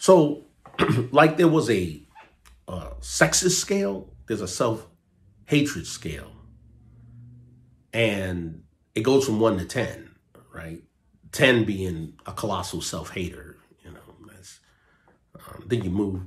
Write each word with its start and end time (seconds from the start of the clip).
So, 0.00 0.46
like 1.12 1.36
there 1.36 1.46
was 1.46 1.70
a 1.70 2.02
sexist 3.00 3.58
scale, 3.58 4.12
there's 4.26 4.40
a 4.40 4.48
self 4.48 4.86
hatred 5.46 5.86
scale. 5.86 6.32
And 7.92 8.62
it 8.94 9.02
goes 9.02 9.26
from 9.26 9.40
one 9.40 9.58
to 9.58 9.64
10, 9.64 10.10
right? 10.54 10.82
10 11.32 11.64
being 11.64 12.14
a 12.24 12.32
colossal 12.32 12.80
self 12.80 13.10
hater, 13.10 13.58
you 13.84 13.90
know. 13.90 14.00
Um, 15.34 15.64
then 15.66 15.84
you 15.84 15.90
move 15.90 16.22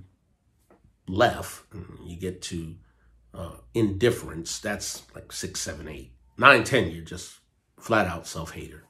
left, 1.07 1.63
you 2.05 2.15
get 2.15 2.41
to 2.43 2.75
uh, 3.33 3.57
indifference. 3.73 4.59
That's 4.59 5.03
like 5.13 5.31
six, 5.31 5.61
seven, 5.61 5.87
eight, 5.87 6.13
nine, 6.37 6.63
ten. 6.63 6.89
You're 6.89 7.03
just 7.03 7.39
flat 7.79 8.07
out 8.07 8.27
self 8.27 8.51
hater. 8.51 8.85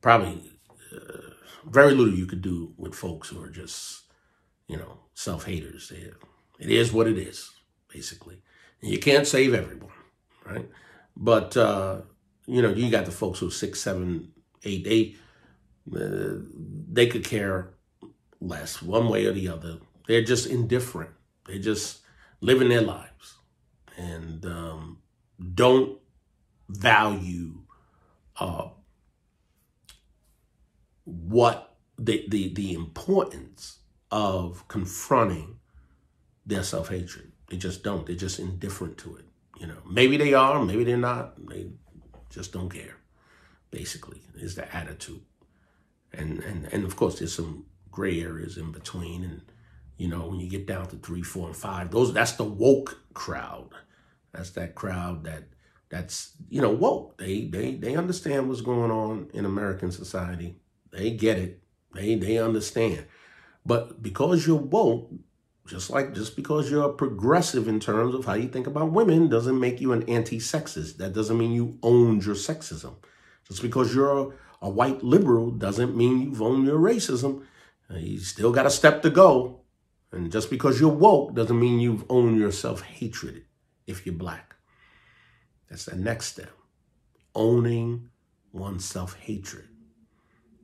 Probably 0.00 0.59
uh, 0.92 1.30
very 1.64 1.94
little 1.94 2.12
you 2.14 2.26
could 2.26 2.42
do 2.42 2.72
with 2.76 2.94
folks 2.94 3.28
who 3.28 3.42
are 3.42 3.50
just, 3.50 4.02
you 4.66 4.76
know, 4.76 4.98
self 5.14 5.44
haters. 5.44 5.92
It 6.58 6.70
is 6.70 6.92
what 6.92 7.06
it 7.06 7.18
is, 7.18 7.50
basically. 7.92 8.42
And 8.82 8.90
you 8.90 8.98
can't 8.98 9.26
save 9.26 9.54
everyone, 9.54 9.92
right? 10.44 10.68
But, 11.16 11.56
uh, 11.56 12.02
you 12.46 12.62
know, 12.62 12.70
you 12.70 12.90
got 12.90 13.04
the 13.04 13.10
folks 13.10 13.38
who 13.38 13.48
are 13.48 13.52
six, 13.52 13.80
seven, 13.80 14.32
eight, 14.64 14.86
eight, 14.88 15.18
uh, 15.94 16.40
they 16.92 17.06
could 17.06 17.24
care 17.24 17.74
less 18.40 18.80
one 18.80 19.08
way 19.08 19.26
or 19.26 19.32
the 19.32 19.48
other. 19.48 19.78
They're 20.06 20.24
just 20.24 20.46
indifferent. 20.46 21.10
They're 21.46 21.58
just 21.58 22.00
living 22.40 22.68
their 22.68 22.82
lives 22.82 23.36
and 23.96 24.44
um, 24.46 24.98
don't 25.54 25.98
value 26.68 27.60
uh, 28.38 28.68
what 31.04 31.76
the, 31.98 32.24
the 32.28 32.52
the 32.54 32.72
importance 32.72 33.78
of 34.10 34.66
confronting 34.68 35.56
their 36.46 36.62
self 36.62 36.88
hatred. 36.88 37.32
They 37.48 37.56
just 37.56 37.82
don't. 37.82 38.06
They're 38.06 38.16
just 38.16 38.38
indifferent 38.38 38.98
to 38.98 39.16
it. 39.16 39.24
You 39.58 39.66
know, 39.66 39.78
maybe 39.88 40.16
they 40.16 40.34
are, 40.34 40.64
maybe 40.64 40.84
they're 40.84 40.96
not. 40.96 41.46
They 41.48 41.66
just 42.30 42.52
don't 42.52 42.70
care. 42.70 42.96
Basically, 43.70 44.22
is 44.36 44.54
the 44.54 44.74
attitude, 44.74 45.22
and 46.12 46.42
and 46.42 46.66
and 46.72 46.84
of 46.84 46.96
course, 46.96 47.18
there's 47.18 47.34
some 47.34 47.66
gray 47.90 48.20
areas 48.20 48.56
in 48.56 48.72
between. 48.72 49.22
And 49.24 49.42
you 49.96 50.08
know, 50.08 50.26
when 50.26 50.40
you 50.40 50.48
get 50.48 50.66
down 50.66 50.86
to 50.88 50.96
three, 50.96 51.22
four, 51.22 51.46
and 51.46 51.56
five, 51.56 51.90
those 51.90 52.12
that's 52.12 52.32
the 52.32 52.44
woke 52.44 53.00
crowd. 53.14 53.70
That's 54.32 54.50
that 54.50 54.74
crowd 54.74 55.24
that 55.24 55.44
that's 55.88 56.32
you 56.48 56.62
know 56.62 56.70
woke. 56.70 57.18
They 57.18 57.46
they 57.46 57.74
they 57.74 57.96
understand 57.96 58.48
what's 58.48 58.60
going 58.60 58.90
on 58.90 59.28
in 59.34 59.44
American 59.44 59.92
society. 59.92 60.56
They 60.92 61.10
get 61.10 61.38
it. 61.38 61.62
They 61.94 62.14
they 62.14 62.38
understand. 62.38 63.06
But 63.64 64.02
because 64.02 64.46
you're 64.46 64.56
woke, 64.56 65.10
just 65.66 65.90
like 65.90 66.14
just 66.14 66.36
because 66.36 66.70
you're 66.70 66.88
progressive 66.88 67.68
in 67.68 67.80
terms 67.80 68.14
of 68.14 68.24
how 68.24 68.34
you 68.34 68.48
think 68.48 68.66
about 68.66 68.92
women 68.92 69.28
doesn't 69.28 69.58
make 69.58 69.80
you 69.80 69.92
an 69.92 70.08
anti-sexist. 70.08 70.96
That 70.96 71.12
doesn't 71.12 71.38
mean 71.38 71.52
you 71.52 71.78
owned 71.82 72.24
your 72.24 72.34
sexism. 72.34 72.96
Just 73.46 73.62
because 73.62 73.94
you're 73.94 74.18
a, 74.18 74.32
a 74.62 74.70
white 74.70 75.02
liberal 75.02 75.50
doesn't 75.50 75.96
mean 75.96 76.20
you've 76.20 76.42
owned 76.42 76.66
your 76.66 76.78
racism. 76.78 77.44
Uh, 77.90 77.98
you 77.98 78.18
still 78.18 78.52
got 78.52 78.66
a 78.66 78.70
step 78.70 79.02
to 79.02 79.10
go. 79.10 79.60
And 80.12 80.32
just 80.32 80.50
because 80.50 80.80
you're 80.80 80.90
woke 80.90 81.34
doesn't 81.34 81.58
mean 81.58 81.78
you've 81.78 82.04
owned 82.08 82.38
your 82.38 82.52
self-hatred 82.52 83.44
if 83.86 84.06
you're 84.06 84.14
black. 84.14 84.56
That's 85.68 85.84
the 85.84 85.96
next 85.96 86.26
step. 86.26 86.50
Owning 87.34 88.08
one's 88.52 88.84
self-hatred. 88.84 89.68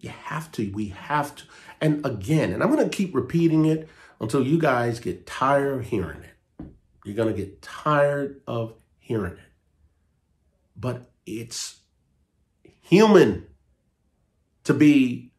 You 0.07 0.12
have 0.27 0.53
to, 0.53 0.71
we 0.71 0.91
have 0.91 1.35
to. 1.35 1.43
And 1.81 2.07
again, 2.07 2.53
and 2.53 2.62
I'm 2.62 2.71
going 2.73 2.89
to 2.89 2.97
keep 2.97 3.12
repeating 3.12 3.65
it 3.65 3.89
until 4.21 4.47
you 4.47 4.57
guys 4.57 5.01
get 5.01 5.27
tired 5.27 5.81
of 5.81 5.87
hearing 5.87 6.22
it. 6.22 6.67
You're 7.05 7.17
going 7.17 7.34
to 7.34 7.37
get 7.37 7.61
tired 7.61 8.41
of 8.47 8.75
hearing 9.00 9.33
it. 9.33 9.53
But 10.77 11.11
it's 11.27 11.81
human 12.83 13.49
to 14.62 14.75
be 14.75 15.33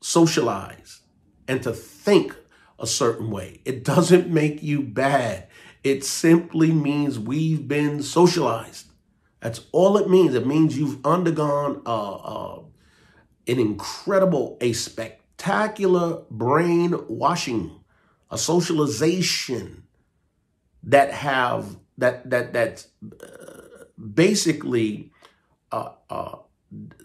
socialized 0.00 1.02
and 1.46 1.62
to 1.62 1.72
think 1.72 2.34
a 2.80 2.86
certain 2.88 3.30
way. 3.30 3.60
It 3.64 3.84
doesn't 3.84 4.28
make 4.28 4.60
you 4.60 4.82
bad. 4.82 5.46
It 5.84 6.02
simply 6.02 6.72
means 6.72 7.16
we've 7.16 7.68
been 7.68 8.02
socialized. 8.02 8.88
That's 9.38 9.60
all 9.70 9.96
it 9.98 10.10
means. 10.10 10.34
It 10.34 10.48
means 10.48 10.76
you've 10.76 11.06
undergone 11.06 11.82
a, 11.86 11.90
a, 11.90 12.64
an 13.46 13.58
incredible, 13.58 14.56
a 14.60 14.72
spectacular 14.72 16.22
brainwashing 16.30 17.84
a 18.34 18.38
socialization 18.38 19.84
that 20.82 21.12
have 21.12 21.76
that 21.98 22.28
that 22.28 22.52
that 22.52 22.86
uh, 23.22 23.84
basically 23.96 25.12
uh, 25.70 25.92
uh, 26.10 26.36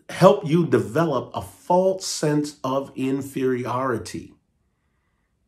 help 0.09 0.47
you 0.47 0.65
develop 0.65 1.31
a 1.35 1.41
false 1.41 2.05
sense 2.05 2.57
of 2.63 2.91
inferiority. 2.95 4.33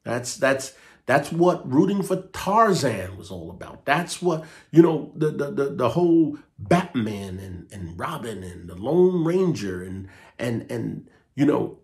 That's 0.03 0.37
that's 0.37 0.73
that's 1.11 1.29
what 1.29 1.69
rooting 1.69 2.03
for 2.03 2.15
Tarzan 2.31 3.17
was 3.17 3.31
all 3.31 3.49
about. 3.49 3.83
That's 3.83 4.21
what 4.21 4.45
you 4.71 4.81
know 4.81 5.11
the 5.13 5.29
the 5.29 5.51
the, 5.51 5.65
the 5.71 5.89
whole 5.89 6.37
Batman 6.57 7.37
and, 7.37 7.67
and 7.73 7.99
Robin 7.99 8.41
and 8.43 8.69
the 8.69 8.75
Lone 8.75 9.25
Ranger 9.25 9.83
and 9.83 10.07
and 10.39 10.71
and 10.71 11.09
you 11.35 11.45
know 11.45 11.79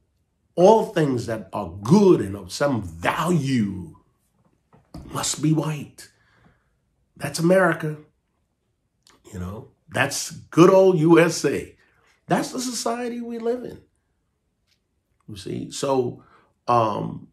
all 0.55 0.85
things 0.85 1.25
that 1.25 1.49
are 1.51 1.73
good 1.83 2.21
and 2.21 2.37
of 2.37 2.53
some 2.53 2.81
value 2.81 3.97
must 5.11 5.41
be 5.41 5.51
white. 5.51 6.09
That's 7.17 7.39
America. 7.39 7.97
You 9.33 9.39
know, 9.39 9.67
that's 9.89 10.31
good 10.31 10.69
old 10.69 10.99
USA. 10.99 11.75
That's 12.27 12.53
the 12.53 12.61
society 12.61 13.19
we 13.19 13.39
live 13.39 13.65
in. 13.65 13.81
You 15.27 15.35
see? 15.35 15.69
So, 15.71 16.23
um, 16.69 17.27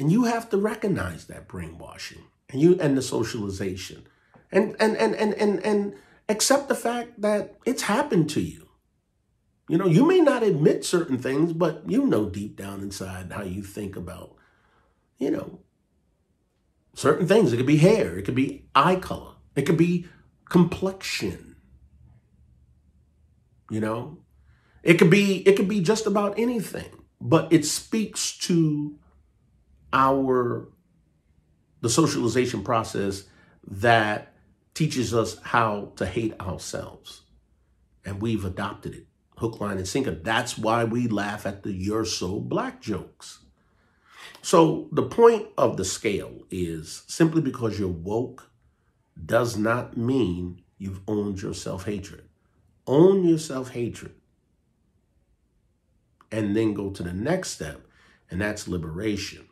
and 0.00 0.10
you 0.10 0.24
have 0.24 0.48
to 0.48 0.56
recognize 0.56 1.26
that 1.26 1.46
brainwashing 1.46 2.24
and 2.48 2.60
you 2.60 2.80
and 2.80 2.96
the 2.96 3.02
socialization 3.02 4.08
and 4.50 4.74
and 4.80 4.96
and 4.96 5.14
and 5.14 5.34
and, 5.34 5.60
and 5.64 5.94
accept 6.28 6.68
the 6.68 6.74
fact 6.74 7.20
that 7.20 7.56
it's 7.66 7.82
happened 7.82 8.30
to 8.30 8.40
you. 8.40 8.68
You 9.68 9.78
know, 9.78 9.86
you 9.86 10.06
may 10.06 10.20
not 10.20 10.42
admit 10.42 10.84
certain 10.84 11.18
things, 11.18 11.52
but 11.52 11.84
you 11.86 12.06
know 12.06 12.30
deep 12.30 12.56
down 12.56 12.80
inside 12.80 13.30
how 13.30 13.42
you 13.42 13.62
think 13.62 13.94
about, 13.94 14.34
you 15.18 15.30
know, 15.30 15.60
certain 16.94 17.28
things. 17.28 17.52
It 17.52 17.58
could 17.58 17.66
be 17.66 17.76
hair, 17.76 18.18
it 18.18 18.24
could 18.24 18.34
be 18.34 18.64
eye 18.74 18.96
color, 18.96 19.34
it 19.54 19.62
could 19.66 19.76
be 19.76 20.06
complexion. 20.48 21.56
You 23.70 23.80
know, 23.80 24.18
it 24.82 24.94
could 24.94 25.10
be 25.10 25.46
it 25.46 25.56
could 25.56 25.68
be 25.68 25.82
just 25.82 26.06
about 26.06 26.38
anything, 26.38 27.04
but 27.20 27.52
it 27.52 27.66
speaks 27.66 28.36
to 28.38 28.98
our 29.92 30.68
the 31.80 31.88
socialization 31.88 32.62
process 32.62 33.24
that 33.66 34.34
teaches 34.74 35.14
us 35.14 35.38
how 35.42 35.92
to 35.96 36.06
hate 36.06 36.38
ourselves. 36.40 37.22
And 38.04 38.20
we've 38.20 38.44
adopted 38.44 38.94
it 38.94 39.06
hook, 39.40 39.58
line, 39.58 39.78
and 39.78 39.88
sinker. 39.88 40.10
That's 40.10 40.58
why 40.58 40.84
we 40.84 41.08
laugh 41.08 41.46
at 41.46 41.62
the 41.62 41.72
you're 41.72 42.04
so 42.04 42.38
black 42.38 42.82
jokes. 42.82 43.38
So 44.42 44.88
the 44.92 45.02
point 45.02 45.48
of 45.56 45.78
the 45.78 45.84
scale 45.84 46.42
is 46.50 47.04
simply 47.08 47.40
because 47.40 47.78
you're 47.78 47.88
woke 47.88 48.50
does 49.24 49.56
not 49.56 49.96
mean 49.96 50.62
you've 50.76 51.00
owned 51.08 51.40
your 51.40 51.54
self-hatred. 51.54 52.28
Own 52.86 53.26
your 53.26 53.38
self-hatred. 53.38 54.14
And 56.30 56.54
then 56.54 56.74
go 56.74 56.90
to 56.90 57.02
the 57.02 57.12
next 57.12 57.50
step, 57.50 57.80
and 58.30 58.40
that's 58.40 58.68
liberation. 58.68 59.46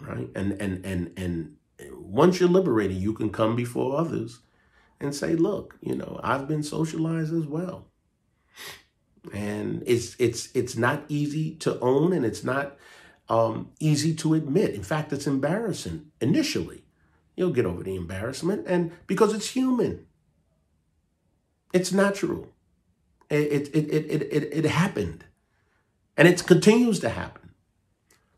Right? 0.00 0.30
And 0.34 0.60
and 0.60 0.84
and 0.84 1.12
and 1.18 1.56
once 1.92 2.40
you're 2.40 2.48
liberated, 2.48 2.96
you 2.96 3.12
can 3.12 3.30
come 3.30 3.56
before 3.56 3.98
others 3.98 4.40
and 5.00 5.14
say, 5.14 5.34
look, 5.34 5.76
you 5.80 5.94
know, 5.96 6.20
I've 6.22 6.48
been 6.48 6.62
socialized 6.62 7.34
as 7.34 7.46
well 7.46 7.86
and 9.32 9.82
it's 9.86 10.16
it's 10.18 10.48
it's 10.54 10.76
not 10.76 11.04
easy 11.08 11.54
to 11.56 11.78
own 11.80 12.12
and 12.12 12.24
it's 12.24 12.44
not 12.44 12.76
um, 13.28 13.70
easy 13.80 14.14
to 14.16 14.34
admit. 14.34 14.74
In 14.74 14.82
fact, 14.82 15.12
it's 15.12 15.26
embarrassing 15.26 16.10
initially. 16.20 16.84
You'll 17.36 17.52
get 17.52 17.66
over 17.66 17.82
the 17.82 17.96
embarrassment, 17.96 18.66
and 18.68 18.92
because 19.06 19.34
it's 19.34 19.50
human, 19.50 20.06
it's 21.72 21.92
natural. 21.92 22.48
It 23.30 23.70
it 23.72 23.74
it 23.74 24.06
it 24.10 24.22
it, 24.22 24.64
it 24.64 24.64
happened, 24.66 25.24
and 26.16 26.28
it 26.28 26.46
continues 26.46 27.00
to 27.00 27.08
happen. 27.08 27.43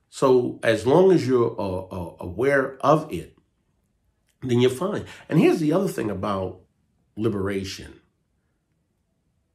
So 0.09 0.59
as 0.63 0.87
long 0.87 1.13
as 1.13 1.27
you're 1.27 1.55
uh, 1.59 1.87
uh, 1.87 2.17
aware 2.21 2.77
of 2.81 3.13
it, 3.13 3.37
then 4.43 4.61
you're 4.61 4.71
fine. 4.71 5.05
And 5.29 5.39
here's 5.39 5.61
the 5.61 5.73
other 5.73 5.89
thing 5.89 6.11
about 6.11 6.61
liberation 7.17 8.01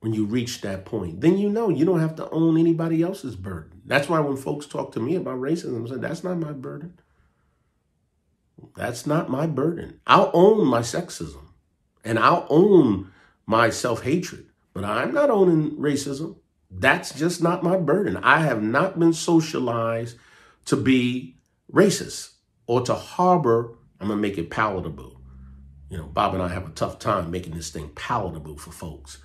when 0.01 0.13
you 0.13 0.25
reach 0.25 0.61
that 0.61 0.83
point, 0.83 1.21
then 1.21 1.37
you 1.37 1.47
know 1.47 1.69
you 1.69 1.85
don't 1.85 1.99
have 1.99 2.15
to 2.15 2.29
own 2.31 2.57
anybody 2.57 3.03
else's 3.03 3.35
burden. 3.35 3.81
That's 3.85 4.09
why 4.09 4.19
when 4.19 4.35
folks 4.35 4.65
talk 4.65 4.91
to 4.93 4.99
me 4.99 5.15
about 5.15 5.39
racism, 5.39 5.85
I 5.85 5.89
say, 5.91 6.01
that's 6.01 6.23
not 6.23 6.39
my 6.39 6.51
burden. 6.51 6.99
That's 8.75 9.05
not 9.05 9.29
my 9.29 9.45
burden. 9.45 9.99
I'll 10.07 10.31
own 10.33 10.65
my 10.65 10.81
sexism 10.81 11.49
and 12.03 12.17
I'll 12.17 12.47
own 12.49 13.11
my 13.45 13.69
self 13.69 14.01
hatred, 14.01 14.47
but 14.73 14.83
I'm 14.83 15.13
not 15.13 15.29
owning 15.29 15.77
racism. 15.77 16.37
That's 16.71 17.13
just 17.13 17.43
not 17.43 17.63
my 17.63 17.77
burden. 17.77 18.17
I 18.17 18.39
have 18.39 18.63
not 18.63 18.97
been 18.97 19.13
socialized 19.13 20.17
to 20.65 20.75
be 20.75 21.37
racist 21.71 22.31
or 22.67 22.81
to 22.81 22.93
harbor, 22.93 23.77
I'm 23.99 24.07
going 24.07 24.17
to 24.17 24.21
make 24.21 24.37
it 24.37 24.49
palatable. 24.49 25.19
You 25.89 25.97
know, 25.97 26.05
Bob 26.05 26.33
and 26.33 26.41
I 26.41 26.47
have 26.47 26.67
a 26.67 26.71
tough 26.71 26.99
time 26.99 27.31
making 27.31 27.53
this 27.53 27.69
thing 27.69 27.89
palatable 27.95 28.57
for 28.57 28.71
folks. 28.71 29.17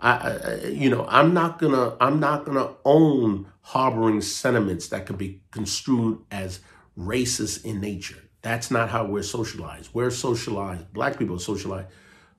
I, 0.00 0.12
I, 0.12 0.66
you 0.66 0.90
know, 0.90 1.06
I'm 1.08 1.34
not 1.34 1.58
gonna, 1.58 1.96
I'm 2.00 2.20
not 2.20 2.44
gonna 2.44 2.74
own 2.84 3.46
harboring 3.60 4.20
sentiments 4.22 4.88
that 4.88 5.06
could 5.06 5.18
be 5.18 5.42
construed 5.50 6.20
as 6.30 6.60
racist 6.98 7.64
in 7.64 7.80
nature. 7.80 8.22
That's 8.42 8.70
not 8.70 8.88
how 8.88 9.04
we're 9.04 9.22
socialized. 9.22 9.90
We're 9.92 10.10
socialized. 10.10 10.92
Black 10.92 11.18
people 11.18 11.36
are 11.36 11.40
socialized 11.40 11.88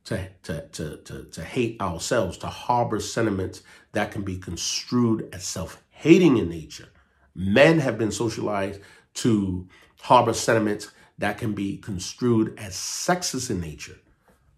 to, 0.06 0.28
to, 0.44 0.68
to, 0.70 0.98
to, 0.98 1.24
to 1.26 1.44
hate 1.44 1.80
ourselves, 1.80 2.38
to 2.40 2.48
harbor 2.48 3.00
sentiments 3.00 3.62
that 3.92 4.12
can 4.12 4.24
be 4.24 4.38
construed 4.38 5.30
as 5.32 5.44
self-hating 5.44 6.38
in 6.38 6.50
nature. 6.50 6.90
Men 7.36 7.80
have 7.80 7.98
been 7.98 8.12
socialized 8.12 8.82
to 9.16 9.68
harbor 10.02 10.34
sentiments 10.34 10.92
that 11.18 11.38
can 11.38 11.54
be 11.54 11.78
construed 11.78 12.58
as 12.58 12.74
sexist 12.74 13.50
in 13.50 13.62
nature. 13.62 13.98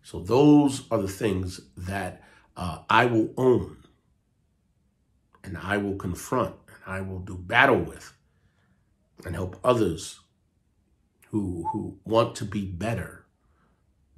So 0.02 0.20
those 0.20 0.84
are 0.92 1.02
the 1.02 1.08
things 1.08 1.62
that 1.78 2.24
uh, 2.56 2.80
I 2.90 3.06
will 3.06 3.34
own 3.38 3.78
and 5.44 5.58
I 5.58 5.78
will 5.78 5.96
confront 5.96 6.56
and 6.68 6.78
I 6.86 7.02
will 7.02 7.20
do 7.20 7.36
battle 7.36 7.80
with 7.80 8.14
and 9.26 9.36
help 9.36 9.60
others 9.64 10.20
who, 11.30 11.68
who 11.72 11.98
want 12.06 12.36
to 12.36 12.46
be 12.46 12.66
better 12.66 13.26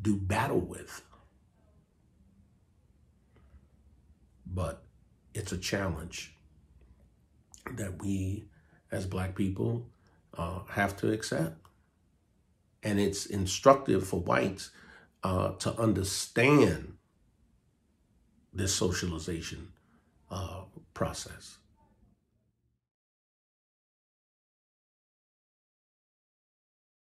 do 0.01 0.15
battle 0.15 0.59
with. 0.59 1.01
But 4.45 4.83
it's 5.33 5.51
a 5.51 5.57
challenge 5.57 6.34
that 7.73 8.01
we 8.03 8.45
as 8.91 9.05
Black 9.05 9.35
people 9.35 9.87
uh, 10.37 10.59
have 10.69 10.95
to 10.97 11.11
accept. 11.11 11.57
And 12.83 12.99
it's 12.99 13.25
instructive 13.25 14.07
for 14.07 14.19
whites 14.19 14.71
uh, 15.23 15.53
to 15.53 15.77
understand 15.79 16.97
this 18.53 18.73
socialization 18.73 19.69
uh, 20.29 20.61
process. 20.93 21.57